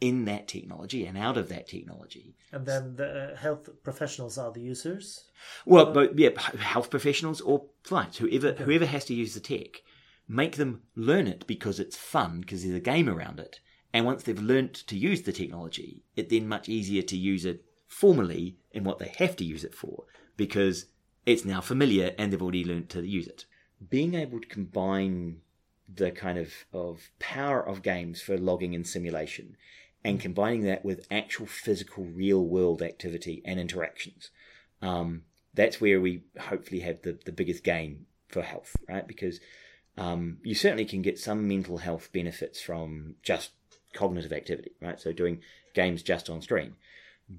in 0.00 0.24
that 0.26 0.46
technology 0.46 1.06
and 1.06 1.18
out 1.18 1.36
of 1.36 1.48
that 1.48 1.68
technology. 1.68 2.36
And 2.52 2.66
then 2.66 2.96
the 2.96 3.32
uh, 3.32 3.36
health 3.36 3.68
professionals 3.82 4.38
are 4.38 4.52
the 4.52 4.60
users. 4.60 5.30
Well, 5.66 5.92
but 5.92 6.18
yeah, 6.18 6.30
health 6.58 6.90
professionals 6.90 7.40
or 7.40 7.66
clients, 7.82 8.18
whoever 8.18 8.52
whoever 8.52 8.86
has 8.86 9.04
to 9.06 9.14
use 9.14 9.34
the 9.34 9.40
tech, 9.40 9.82
make 10.28 10.56
them 10.56 10.82
learn 10.94 11.26
it 11.26 11.46
because 11.46 11.80
it's 11.80 11.96
fun 11.96 12.40
because 12.40 12.62
there's 12.62 12.76
a 12.76 12.80
game 12.80 13.08
around 13.08 13.40
it. 13.40 13.60
And 13.92 14.06
once 14.06 14.22
they've 14.22 14.40
learnt 14.40 14.74
to 14.86 14.96
use 14.96 15.22
the 15.22 15.32
technology, 15.32 16.04
it 16.14 16.28
then 16.28 16.46
much 16.46 16.68
easier 16.68 17.02
to 17.02 17.16
use 17.16 17.44
it 17.44 17.64
formally 17.88 18.58
in 18.70 18.84
what 18.84 19.00
they 19.00 19.12
have 19.18 19.34
to 19.36 19.44
use 19.44 19.64
it 19.64 19.74
for 19.74 20.04
because 20.36 20.86
it's 21.26 21.44
now 21.44 21.60
familiar 21.60 22.14
and 22.16 22.32
they've 22.32 22.40
already 22.40 22.64
learnt 22.64 22.88
to 22.90 23.04
use 23.04 23.26
it. 23.26 23.46
Being 23.88 24.14
able 24.14 24.40
to 24.40 24.46
combine 24.46 25.38
the 25.92 26.10
kind 26.10 26.38
of, 26.38 26.52
of 26.72 27.10
power 27.18 27.66
of 27.66 27.82
games 27.82 28.20
for 28.20 28.38
logging 28.38 28.74
and 28.74 28.86
simulation 28.86 29.56
and 30.04 30.20
combining 30.20 30.62
that 30.62 30.84
with 30.84 31.06
actual 31.10 31.46
physical 31.46 32.04
real 32.04 32.44
world 32.44 32.82
activity 32.82 33.42
and 33.44 33.60
interactions. 33.60 34.30
Um, 34.80 35.22
that's 35.52 35.80
where 35.80 36.00
we 36.00 36.22
hopefully 36.38 36.80
have 36.80 37.02
the, 37.02 37.18
the 37.24 37.32
biggest 37.32 37.64
gain 37.64 38.06
for 38.28 38.42
health 38.42 38.76
right? 38.88 39.06
Because 39.06 39.40
um, 39.98 40.38
you 40.42 40.54
certainly 40.54 40.84
can 40.84 41.02
get 41.02 41.18
some 41.18 41.46
mental 41.46 41.78
health 41.78 42.10
benefits 42.12 42.60
from 42.60 43.16
just 43.22 43.50
cognitive 43.92 44.32
activity 44.32 44.70
right? 44.80 45.00
So 45.00 45.12
doing 45.12 45.40
games 45.74 46.02
just 46.02 46.30
on 46.30 46.42
screen. 46.42 46.74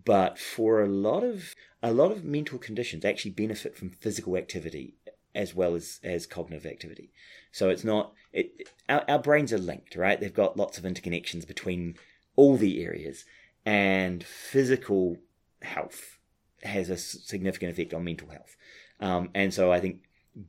But 0.05 0.37
for 0.37 0.81
a 0.81 0.87
lot 0.87 1.23
of 1.23 1.53
a 1.83 1.91
lot 1.91 2.11
of 2.11 2.23
mental 2.23 2.59
conditions 2.59 3.03
actually 3.03 3.31
benefit 3.31 3.75
from 3.75 3.89
physical 3.89 4.37
activity 4.37 4.93
as 5.33 5.55
well 5.55 5.75
as 5.75 5.99
as 6.03 6.25
cognitive 6.25 6.65
activity. 6.65 7.11
So 7.51 7.69
it's 7.69 7.83
not 7.83 8.13
it, 8.33 8.69
our, 8.87 9.03
our 9.07 9.19
brains 9.19 9.51
are 9.53 9.57
linked 9.57 9.95
right? 9.95 10.19
They've 10.19 10.33
got 10.33 10.57
lots 10.57 10.77
of 10.77 10.83
interconnections 10.83 11.47
between 11.47 11.95
all 12.35 12.57
the 12.57 12.83
areas 12.83 13.25
and 13.65 14.23
physical 14.23 15.17
health 15.61 16.17
has 16.63 16.89
a 16.89 16.97
significant 16.97 17.71
effect 17.71 17.93
on 17.93 18.03
mental 18.03 18.29
health. 18.29 18.55
Um, 18.99 19.29
and 19.33 19.53
so 19.53 19.71
i 19.71 19.79
think 19.79 20.03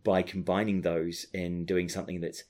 by 0.04 0.22
combining 0.22 0.82
those 0.82 1.26
and 1.34 1.66
doing 1.66 1.88
something 1.88 2.20
that's 2.20 2.44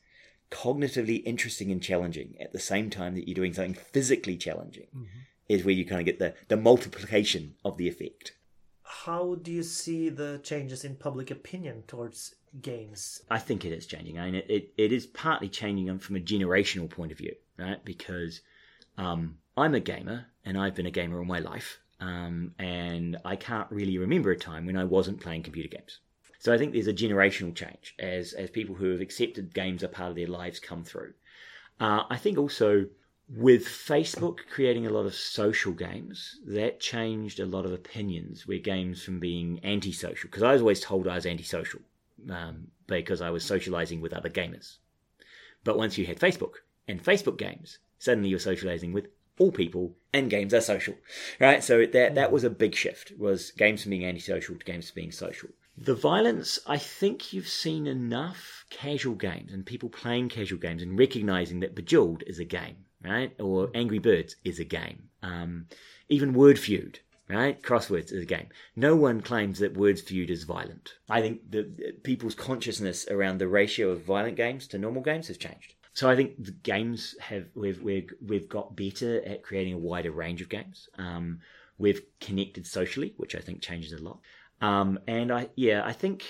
cognitively 0.51 1.23
interesting 1.25 1.73
and 1.73 1.83
challenging 1.83 2.37
at 2.39 2.53
the 2.53 2.59
same 2.59 2.91
time 2.91 3.15
that 3.15 3.27
you're 3.27 3.35
doing 3.35 3.55
something 3.55 3.75
physically 3.75 4.37
challenging 4.37 4.87
is 5.49 5.65
where 5.65 5.75
you 5.75 5.87
kind 5.87 6.01
of 6.01 6.05
get 6.07 6.19
the, 6.19 6.35
the 6.49 6.57
multiplication 6.57 7.55
of 7.65 7.79
the 7.79 7.89
effect 7.89 8.33
How 8.93 9.37
do 9.37 9.51
you 9.51 9.63
see 9.63 10.11
the 10.11 10.39
changes 10.45 10.85
in 10.85 10.97
public 10.97 11.31
opinion 11.31 11.83
towards 11.89 12.37
games? 12.61 13.23
I 13.31 13.39
think 13.39 13.65
it 13.65 13.73
is 13.73 13.87
changing. 13.87 14.19
I 14.19 14.27
mean, 14.27 14.35
it, 14.37 14.47
it, 14.49 14.75
it 14.77 14.93
is 14.93 15.07
partly 15.07 15.49
changing 15.49 15.99
from 15.99 16.17
a 16.17 16.21
generational 16.21 16.89
point 16.89 17.11
of 17.11 17.19
view, 17.19 17.35
right? 17.59 17.83
Because 17.85 18.43
um, 18.99 19.39
I'm 19.57 19.75
a 19.75 19.81
gamer 19.81 20.27
and 20.45 20.59
I've 20.59 20.75
been 20.75 20.87
a 20.87 20.91
gamer 20.91 21.19
all 21.19 21.25
my 21.25 21.41
life. 21.41 21.81
Um, 22.01 22.53
and 22.59 23.17
I 23.25 23.35
can't 23.35 23.71
really 23.71 23.99
remember 23.99 24.31
a 24.31 24.39
time 24.39 24.67
when 24.67 24.77
I 24.77 24.85
wasn't 24.85 25.21
playing 25.21 25.43
computer 25.43 25.75
games. 25.75 25.99
So 26.39 26.53
I 26.53 26.59
think 26.59 26.73
there's 26.73 26.87
a 26.87 26.93
generational 26.93 27.55
change 27.55 27.95
as, 27.99 28.35
as 28.35 28.51
people 28.51 28.75
who 28.75 28.91
have 28.91 29.01
accepted 29.01 29.55
games 29.55 29.83
are 29.83 29.89
part 29.89 30.11
of 30.11 30.17
their 30.17 30.27
lives 30.27 30.61
come 30.61 30.85
through. 30.85 31.15
Uh, 31.81 32.05
I 32.11 32.19
think 32.19 32.39
also 32.39 32.87
with 33.35 33.67
Facebook 33.67 34.41
creating 34.51 34.87
a 34.87 34.91
lot 34.91 35.07
of 35.07 35.15
social 35.15 35.73
games, 35.73 36.39
that 36.47 36.81
changed 36.81 37.41
a 37.41 37.47
lot 37.47 37.65
of 37.65 37.73
opinions 37.73 38.47
where 38.47 38.59
games 38.59 39.03
from 39.03 39.21
being 39.21 39.61
antisocial, 39.65 40.29
because 40.29 40.43
I 40.43 40.53
was 40.53 40.61
always 40.61 40.81
told 40.81 41.09
I 41.09 41.15
was 41.15 41.27
antisocial 41.27 41.81
um, 42.31 42.69
because 42.87 43.23
I 43.23 43.31
was 43.31 43.45
socializing 43.45 44.01
with 44.01 44.13
other 44.13 44.29
gamers. 44.29 44.77
But 45.65 45.79
once 45.79 45.97
you 45.97 46.07
had 46.07 46.19
Facebook 46.19 46.57
and 46.87 47.03
Facebook 47.03 47.39
games, 47.39 47.79
suddenly 47.99 48.29
you're 48.29 48.39
socializing 48.39 48.93
with 48.93 49.07
all 49.39 49.51
people, 49.51 49.97
and 50.13 50.29
games 50.29 50.53
are 50.53 50.61
social, 50.61 50.95
right? 51.41 51.65
So 51.65 51.87
that 51.87 52.15
that 52.15 52.33
was 52.33 52.45
a 52.45 52.51
big 52.51 52.75
shift. 52.75 53.13
Was 53.19 53.51
games 53.53 53.83
from 53.83 53.91
being 53.91 54.05
antisocial 54.05 54.57
to 54.57 54.65
games 54.65 54.91
from 54.91 55.01
being 55.01 55.13
social. 55.13 55.49
The 55.77 55.95
violence, 55.95 56.59
I 56.67 56.77
think 56.77 57.33
you've 57.33 57.49
seen 57.49 57.87
enough 57.87 58.67
casual 58.69 59.15
games 59.15 59.55
and 59.55 59.65
people 59.65 59.89
playing 59.89 60.29
casual 60.29 60.59
games 60.59 60.83
and 60.83 60.99
recognizing 60.99 61.61
that 61.61 61.75
Bejeweled 61.75 62.23
is 62.27 62.39
a 62.39 62.45
game, 62.45 62.85
right? 63.05 63.33
Or 63.41 63.71
Angry 63.75 63.99
Birds 63.99 64.37
is 64.45 64.59
a 64.59 64.65
game. 64.65 65.09
Um, 65.23 65.67
even 66.09 66.35
Wordfeud, 66.35 66.97
right? 67.29 67.61
Crosswords 67.63 68.13
is 68.13 68.23
a 68.23 68.27
game. 68.27 68.49
No 68.77 68.97
one 68.97 69.21
claims 69.21 69.59
that 69.61 69.77
Words 69.77 70.01
Feud 70.01 70.31
is 70.31 70.45
violent. 70.45 70.95
I 71.09 71.21
think 71.21 71.51
the 71.51 71.95
people's 72.03 72.35
consciousness 72.35 73.07
around 73.09 73.39
the 73.39 73.49
ratio 73.49 73.91
of 73.91 74.03
violent 74.03 74.37
games 74.37 74.67
to 74.69 74.79
normal 74.79 75.03
games 75.03 75.29
has 75.29 75.39
changed. 75.39 75.75
So 75.95 76.09
I 76.09 76.17
think 76.17 76.43
the 76.43 76.53
games 76.53 77.15
have 77.21 77.47
we've 77.55 77.83
we've 77.83 78.11
we've 78.27 78.49
got 78.49 78.77
better 78.77 79.23
at 79.25 79.43
creating 79.43 79.75
a 79.75 79.79
wider 79.79 80.11
range 80.11 80.41
of 80.41 80.49
games. 80.49 80.89
Um, 80.97 81.41
we've 81.79 82.01
connected 82.21 82.67
socially, 82.67 83.15
which 83.19 83.35
I 83.35 83.41
think 83.41 83.61
changes 83.61 83.93
a 83.93 84.03
lot. 84.03 84.21
Um, 84.61 84.99
and 85.07 85.31
I 85.31 85.49
yeah 85.55 85.83
I 85.85 85.93
think 85.93 86.25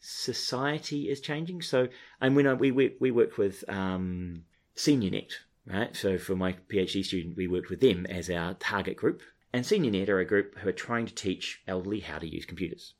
society 0.00 1.10
is 1.10 1.20
changing. 1.20 1.60
So 1.60 1.88
and 2.20 2.34
when 2.34 2.46
I, 2.46 2.54
we 2.54 2.70
we 2.70 2.94
we 2.98 3.10
work 3.10 3.36
with 3.36 3.64
um, 3.68 4.44
SeniorNet, 4.76 5.32
right? 5.72 5.94
So 5.94 6.18
for 6.18 6.34
my 6.34 6.56
PhD 6.68 7.04
student, 7.04 7.36
we 7.36 7.46
worked 7.46 7.70
with 7.70 7.80
them 7.80 8.06
as 8.06 8.28
our 8.30 8.54
target 8.54 8.96
group. 8.96 9.22
And 9.52 9.66
senior 9.66 9.90
SeniorNet 9.90 10.08
are 10.08 10.20
a 10.20 10.24
group 10.24 10.58
who 10.58 10.68
are 10.68 10.72
trying 10.72 11.06
to 11.06 11.14
teach 11.14 11.60
elderly 11.66 12.00
how 12.00 12.18
to 12.18 12.28
use 12.28 12.44
computers. 12.44 12.94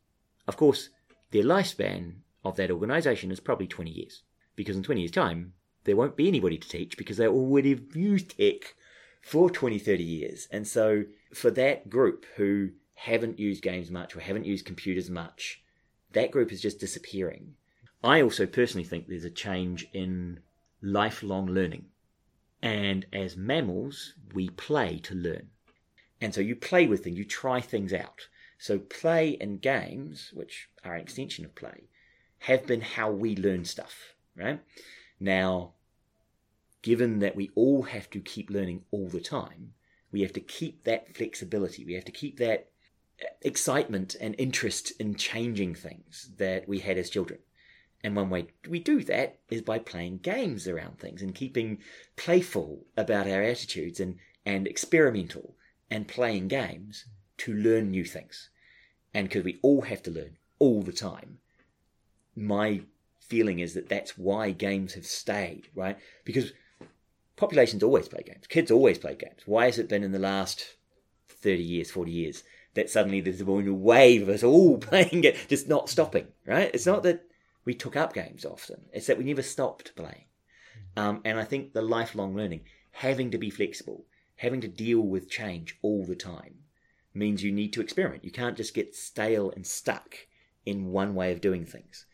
Of 0.48 0.56
course, 0.56 0.88
their 1.30 1.44
lifespan 1.44 2.14
of 2.44 2.56
that 2.56 2.70
organisation 2.70 3.30
is 3.30 3.40
probably 3.40 3.66
20 3.66 3.90
years, 3.90 4.22
because 4.56 4.76
in 4.76 4.82
20 4.82 5.00
years' 5.00 5.10
time, 5.12 5.52
there 5.84 5.96
won't 5.96 6.16
be 6.16 6.28
anybody 6.28 6.58
to 6.58 6.68
teach 6.68 6.96
because 6.96 7.16
they 7.16 7.28
already 7.28 7.70
have 7.70 7.94
used 7.94 8.36
tech 8.36 8.74
for 9.22 9.50
20, 9.50 9.78
30 9.78 10.02
years. 10.02 10.48
And 10.50 10.66
so 10.66 11.04
for 11.32 11.50
that 11.52 11.88
group 11.88 12.26
who 12.36 12.70
haven't 12.94 13.38
used 13.38 13.62
games 13.62 13.90
much 13.90 14.16
or 14.16 14.20
haven't 14.20 14.44
used 14.44 14.66
computers 14.66 15.08
much, 15.08 15.62
that 16.12 16.30
group 16.30 16.52
is 16.52 16.60
just 16.60 16.80
disappearing. 16.80 17.54
I 18.02 18.22
also 18.22 18.46
personally 18.46 18.84
think 18.84 19.06
there's 19.06 19.24
a 19.24 19.30
change 19.30 19.86
in 19.92 20.40
lifelong 20.82 21.46
learning. 21.46 21.86
And 22.62 23.06
as 23.12 23.36
mammals, 23.36 24.14
we 24.34 24.50
play 24.50 24.98
to 25.04 25.14
learn. 25.14 25.48
And 26.20 26.34
so 26.34 26.40
you 26.40 26.54
play 26.54 26.86
with 26.86 27.04
things, 27.04 27.18
you 27.18 27.24
try 27.24 27.60
things 27.60 27.92
out. 27.92 28.28
So 28.58 28.78
play 28.78 29.38
and 29.40 29.60
games, 29.60 30.30
which 30.34 30.68
are 30.84 30.94
an 30.94 31.00
extension 31.00 31.46
of 31.46 31.54
play, 31.54 31.88
have 32.40 32.66
been 32.66 32.82
how 32.82 33.10
we 33.10 33.34
learn 33.34 33.64
stuff, 33.64 34.14
right? 34.36 34.60
Now, 35.18 35.72
given 36.82 37.20
that 37.20 37.36
we 37.36 37.50
all 37.54 37.82
have 37.82 38.10
to 38.10 38.20
keep 38.20 38.50
learning 38.50 38.82
all 38.90 39.08
the 39.08 39.20
time, 39.20 39.72
we 40.12 40.22
have 40.22 40.32
to 40.34 40.40
keep 40.40 40.84
that 40.84 41.16
flexibility. 41.16 41.84
We 41.84 41.94
have 41.94 42.04
to 42.06 42.12
keep 42.12 42.38
that 42.38 42.70
uh, 43.22 43.28
excitement 43.42 44.16
and 44.20 44.34
interest 44.38 44.92
in 45.00 45.14
changing 45.14 45.74
things 45.74 46.30
that 46.36 46.68
we 46.68 46.80
had 46.80 46.98
as 46.98 47.10
children. 47.10 47.40
And 48.02 48.16
one 48.16 48.30
way 48.30 48.46
we 48.68 48.80
do 48.80 49.02
that 49.04 49.40
is 49.50 49.62
by 49.62 49.78
playing 49.78 50.18
games 50.18 50.66
around 50.66 50.98
things 50.98 51.20
and 51.20 51.34
keeping 51.34 51.78
playful 52.16 52.86
about 52.96 53.26
our 53.26 53.42
attitudes 53.42 54.00
and, 54.00 54.16
and 54.46 54.66
experimental 54.66 55.54
and 55.90 56.08
playing 56.08 56.48
games 56.48 57.04
to 57.38 57.52
learn 57.52 57.90
new 57.90 58.04
things. 58.04 58.48
And 59.12 59.28
because 59.28 59.44
we 59.44 59.58
all 59.62 59.82
have 59.82 60.02
to 60.04 60.10
learn 60.10 60.38
all 60.58 60.82
the 60.82 60.92
time, 60.92 61.38
my 62.34 62.82
feeling 63.20 63.58
is 63.58 63.74
that 63.74 63.88
that's 63.88 64.16
why 64.16 64.50
games 64.50 64.94
have 64.94 65.06
stayed, 65.06 65.68
right? 65.74 65.98
Because 66.24 66.52
populations 67.36 67.82
always 67.82 68.08
play 68.08 68.22
games. 68.24 68.46
Kids 68.46 68.70
always 68.70 68.98
play 68.98 69.14
games. 69.14 69.42
Why 69.46 69.66
has 69.66 69.78
it 69.78 69.88
been 69.88 70.04
in 70.04 70.12
the 70.12 70.18
last 70.18 70.76
30 71.28 71.62
years, 71.62 71.90
40 71.90 72.10
years 72.10 72.44
that 72.74 72.88
suddenly 72.88 73.20
there's 73.20 73.40
a 73.40 73.44
wave 73.44 74.22
of 74.22 74.28
us 74.28 74.42
all 74.42 74.78
playing 74.90 75.24
it, 75.24 75.36
just 75.48 75.68
not 75.68 75.88
stopping, 75.88 76.28
right? 76.46 76.70
It's 76.72 76.86
not 76.86 77.02
that 77.02 77.24
we 77.64 77.74
took 77.74 77.96
up 77.96 78.14
games 78.14 78.44
often, 78.44 78.82
it's 78.92 79.06
that 79.06 79.18
we 79.18 79.24
never 79.24 79.42
stopped 79.42 79.94
playing. 79.96 80.24
Um, 80.96 81.20
and 81.24 81.38
I 81.38 81.44
think 81.44 81.72
the 81.72 81.82
lifelong 81.82 82.34
learning, 82.34 82.62
having 82.92 83.30
to 83.30 83.38
be 83.38 83.50
flexible, 83.50 84.06
having 84.36 84.60
to 84.62 84.68
deal 84.68 85.00
with 85.00 85.30
change 85.30 85.78
all 85.82 86.04
the 86.04 86.16
time, 86.16 86.54
means 87.14 87.42
you 87.42 87.52
need 87.52 87.72
to 87.74 87.80
experiment. 87.80 88.24
You 88.24 88.30
can't 88.30 88.56
just 88.56 88.74
get 88.74 88.94
stale 88.94 89.50
and 89.50 89.66
stuck 89.66 90.14
in 90.64 90.86
one 90.86 91.14
way 91.14 91.32
of 91.32 91.40
doing 91.40 91.64
things. 91.64 92.06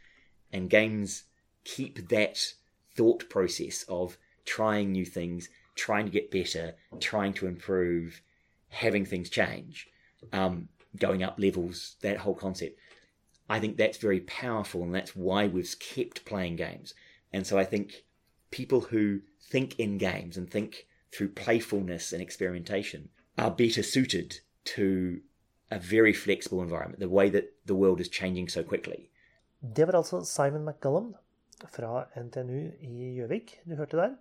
And 0.52 0.70
games 0.70 1.24
keep 1.64 2.08
that 2.08 2.54
thought 2.94 3.28
process 3.28 3.84
of 3.88 4.16
trying 4.44 4.92
new 4.92 5.04
things, 5.04 5.48
trying 5.74 6.06
to 6.06 6.10
get 6.10 6.30
better, 6.30 6.74
trying 7.00 7.34
to 7.34 7.46
improve, 7.46 8.22
having 8.68 9.04
things 9.04 9.28
change, 9.28 9.88
um, 10.32 10.68
going 10.98 11.22
up 11.22 11.36
levels, 11.38 11.96
that 12.02 12.18
whole 12.18 12.34
concept. 12.34 12.78
I 13.48 13.60
think 13.60 13.76
that's 13.76 13.98
very 13.98 14.20
powerful, 14.20 14.82
and 14.82 14.94
that's 14.94 15.14
why 15.14 15.46
we've 15.46 15.74
kept 15.78 16.24
playing 16.24 16.56
games. 16.56 16.94
And 17.32 17.46
so 17.46 17.58
I 17.58 17.64
think 17.64 18.04
people 18.50 18.80
who 18.80 19.20
think 19.40 19.78
in 19.78 19.98
games 19.98 20.36
and 20.36 20.50
think 20.50 20.86
through 21.12 21.28
playfulness 21.28 22.12
and 22.12 22.20
experimentation 22.22 23.08
are 23.38 23.50
better 23.50 23.82
suited 23.82 24.40
to 24.64 25.20
a 25.70 25.78
very 25.78 26.12
flexible 26.12 26.62
environment, 26.62 27.00
the 27.00 27.08
way 27.08 27.28
that 27.30 27.52
the 27.66 27.74
world 27.74 28.00
is 28.00 28.08
changing 28.08 28.48
so 28.48 28.62
quickly. 28.62 29.10
Det 29.76 29.86
var 29.86 29.94
altså 29.94 30.24
Simon 30.24 30.64
McGullum 30.64 31.14
fra 31.68 32.04
NTNU 32.16 32.70
i 32.80 33.14
Gjøvik 33.16 33.60
du 33.64 33.74
hørte 33.74 33.96
der. 33.96 34.14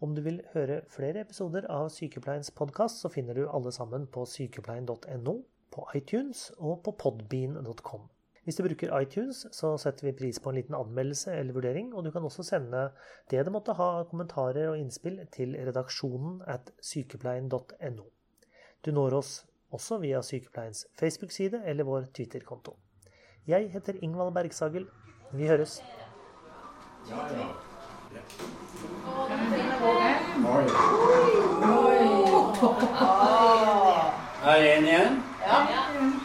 Om 0.00 0.14
du 0.14 0.22
vil 0.22 0.40
høre 0.52 0.80
flere 0.88 1.20
episoder 1.20 1.66
av 1.70 1.88
Sykepleiens 1.88 2.50
podkast, 2.50 3.00
så 3.00 3.08
finner 3.08 3.34
du 3.34 3.46
alle 3.48 3.72
sammen 3.72 4.06
på 4.06 4.24
sykepleien.no, 4.26 5.34
på 5.72 5.86
iTunes 5.94 6.50
og 6.58 6.82
på 6.84 6.90
podbean.com. 6.98 8.08
Hvis 8.44 8.58
du 8.58 8.62
bruker 8.66 8.92
iTunes, 9.00 9.46
så 9.56 9.70
setter 9.80 10.10
vi 10.10 10.16
pris 10.18 10.38
på 10.40 10.50
en 10.50 10.58
liten 10.58 10.76
anmeldelse 10.76 11.32
eller 11.32 11.56
vurdering, 11.56 11.94
og 11.94 12.04
du 12.04 12.10
kan 12.12 12.24
også 12.28 12.44
sende 12.44 12.90
det 13.30 13.40
du 13.46 13.50
måtte 13.54 13.72
ha 13.78 13.86
av 14.00 14.08
kommentarer 14.10 14.68
og 14.68 14.78
innspill 14.78 15.22
til 15.32 15.56
redaksjonen 15.56 16.42
at 16.46 16.68
sykepleien.no. 16.84 18.04
Du 18.84 18.92
når 18.92 19.16
oss 19.16 19.32
også 19.72 19.98
via 19.98 20.20
Sykepleiens 20.22 20.84
Facebook-side 21.00 21.62
eller 21.64 21.84
vår 21.88 22.10
Twitter-konto. 22.14 22.76
Jeg 23.46 23.70
heter 23.72 23.94
Ingvald 24.02 24.34
Bergsagel. 24.34 24.86
Vi 25.32 25.46
høres. 25.48 25.82
Er 34.44 34.60
det 34.60 34.76
en 34.76 34.84
igjen? 34.84 35.22
Ja. 35.40 35.58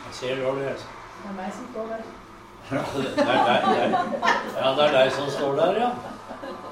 Jeg 0.05 0.13
ser 0.13 0.43
dårlig. 0.43 0.67
altså. 0.67 0.85
Det 0.85 0.98
det 1.19 1.29
er 1.29 1.35
meg 1.37 1.51
som 1.53 1.65
står 1.71 1.85
der. 1.93 2.01
Ja, 2.69 2.81
det 2.95 3.07
er 3.09 3.43
deg, 3.49 3.59
det 3.65 3.77
er. 3.83 3.89
Ja, 4.61 4.67
det 4.77 4.83
er 4.85 4.91
deg 4.95 5.07
som 5.17 5.27
står 5.35 5.51
der, 5.59 5.71
ja. 5.83 5.89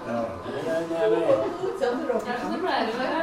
ja. 0.07 0.17
Er, 0.17 0.53
det 0.53 0.63
er, 0.71 0.81
det 0.89 1.19
er. 1.23 1.37
Sånn 1.81 1.99
det 2.53 2.59
pleier 2.63 2.87
å 2.87 2.97
være. 3.01 3.17